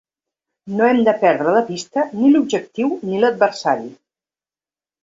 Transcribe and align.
No 0.79 0.87
hem 0.93 1.01
de 1.09 1.13
perdre 1.25 1.53
de 1.57 1.61
vista 1.69 2.07
ni 2.23 2.33
l’objectiu 2.33 2.93
ni 3.11 3.23
l’adversari. 3.23 3.91